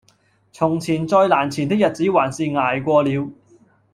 [0.51, 3.29] 從前再難纏的日子還是捱過了